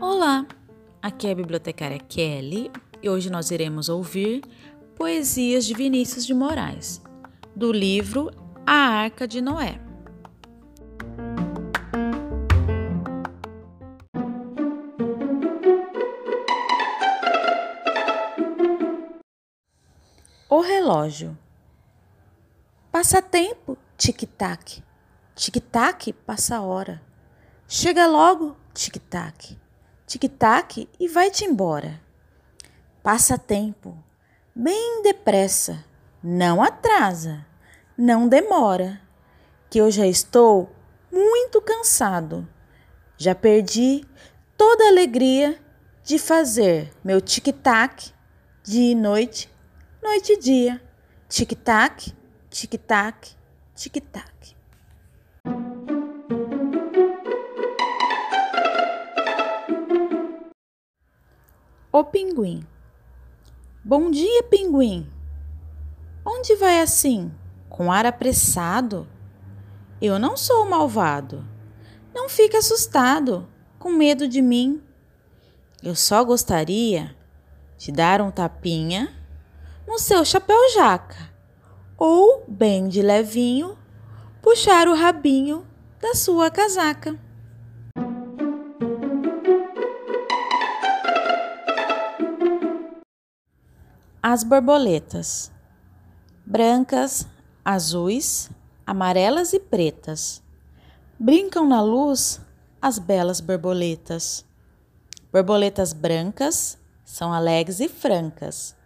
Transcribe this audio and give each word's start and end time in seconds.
Olá, 0.00 0.44
aqui 1.00 1.28
é 1.28 1.30
a 1.30 1.34
bibliotecária 1.36 2.00
Kelly 2.00 2.72
e 3.00 3.08
hoje 3.08 3.30
nós 3.30 3.52
iremos 3.52 3.88
ouvir 3.88 4.42
Poesias 4.96 5.64
de 5.64 5.72
Vinícius 5.72 6.26
de 6.26 6.34
Moraes, 6.34 7.00
do 7.54 7.70
livro 7.70 8.28
A 8.66 8.72
Arca 8.72 9.28
de 9.28 9.40
Noé. 9.40 9.80
O 20.50 20.60
relógio. 20.60 21.38
Passa 22.96 23.20
tempo, 23.20 23.76
tic-tac. 23.98 24.82
Tic-tac, 25.34 26.14
passa 26.24 26.62
hora. 26.62 27.02
Chega 27.68 28.06
logo, 28.06 28.56
tic-tac. 28.72 29.54
Tic-tac 30.06 30.88
e 30.98 31.06
vai-te 31.06 31.44
embora. 31.44 32.00
Passa 33.02 33.36
tempo, 33.36 34.02
bem 34.54 35.02
depressa. 35.02 35.84
Não 36.22 36.62
atrasa, 36.62 37.44
não 37.98 38.26
demora, 38.26 38.98
que 39.68 39.78
eu 39.78 39.90
já 39.90 40.06
estou 40.06 40.74
muito 41.12 41.60
cansado. 41.60 42.48
Já 43.18 43.34
perdi 43.34 44.06
toda 44.56 44.84
a 44.84 44.88
alegria 44.88 45.62
de 46.02 46.18
fazer 46.18 46.90
meu 47.04 47.20
tic-tac 47.20 48.10
dia 48.62 48.92
e 48.92 48.94
noite 48.94 49.52
noite 50.02 50.32
e 50.32 50.40
dia. 50.40 50.82
Tic-tac, 51.28 52.16
tic-tac, 52.58 53.36
tic-tac. 53.74 54.56
O 61.92 62.02
pinguim. 62.02 62.66
Bom 63.84 64.10
dia, 64.10 64.42
pinguim. 64.44 65.06
Onde 66.24 66.56
vai 66.56 66.80
assim, 66.80 67.30
com 67.68 67.92
ar 67.92 68.06
apressado? 68.06 69.06
Eu 70.00 70.18
não 70.18 70.34
sou 70.34 70.64
malvado. 70.64 71.46
Não 72.14 72.26
fique 72.26 72.56
assustado, 72.56 73.46
com 73.78 73.90
medo 73.90 74.26
de 74.26 74.40
mim. 74.40 74.82
Eu 75.82 75.94
só 75.94 76.24
gostaria 76.24 77.14
de 77.76 77.92
dar 77.92 78.22
um 78.22 78.30
tapinha 78.30 79.14
no 79.86 79.98
seu 79.98 80.24
chapéu 80.24 80.56
jaca, 80.72 81.35
ou, 81.98 82.44
bem 82.46 82.88
de 82.88 83.02
levinho, 83.02 83.76
puxar 84.42 84.88
o 84.88 84.94
rabinho 84.94 85.66
da 86.00 86.14
sua 86.14 86.50
casaca. 86.50 87.18
As 94.22 94.42
borboletas, 94.42 95.52
brancas, 96.44 97.26
azuis, 97.64 98.50
amarelas 98.86 99.52
e 99.52 99.60
pretas, 99.60 100.42
brincam 101.18 101.66
na 101.66 101.80
luz 101.80 102.40
as 102.82 102.98
belas 102.98 103.40
borboletas. 103.40 104.44
Borboletas 105.32 105.92
brancas 105.92 106.78
são 107.04 107.32
alegres 107.32 107.80
e 107.80 107.88
francas 107.88 108.76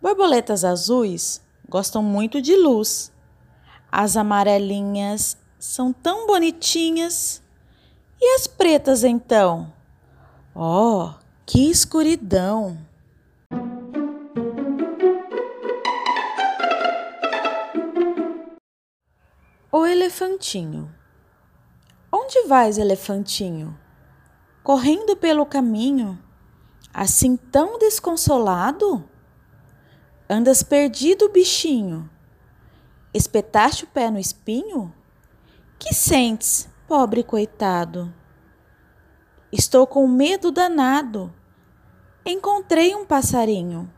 Borboletas 0.00 0.64
azuis 0.64 1.42
gostam 1.68 2.02
muito 2.02 2.40
de 2.40 2.56
luz. 2.56 3.12
As 3.90 4.16
amarelinhas 4.16 5.36
são 5.58 5.92
tão 5.92 6.26
bonitinhas. 6.26 7.42
E 8.20 8.34
as 8.34 8.46
pretas 8.46 9.04
então? 9.04 9.72
Oh, 10.54 11.12
que 11.46 11.70
escuridão! 11.70 12.78
O 19.70 19.86
elefantinho. 19.86 20.92
Onde 22.10 22.42
vais, 22.46 22.78
elefantinho? 22.78 23.78
Correndo 24.64 25.16
pelo 25.16 25.46
caminho, 25.46 26.18
assim 26.92 27.36
tão 27.36 27.78
desconsolado? 27.78 29.08
Andas 30.30 30.62
perdido, 30.62 31.30
bichinho? 31.30 32.10
Espetaste 33.14 33.84
o 33.84 33.86
pé 33.86 34.10
no 34.10 34.18
espinho? 34.18 34.92
Que 35.78 35.94
sentes, 35.94 36.68
pobre 36.86 37.22
coitado? 37.22 38.12
Estou 39.50 39.86
com 39.86 40.06
medo 40.06 40.50
danado. 40.50 41.32
Encontrei 42.26 42.94
um 42.94 43.06
passarinho. 43.06 43.90